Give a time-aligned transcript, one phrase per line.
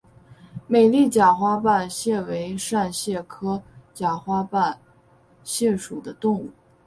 [0.65, 3.61] 美丽假花瓣蟹为扇蟹科
[3.93, 4.79] 假花瓣
[5.43, 6.49] 蟹属的动物。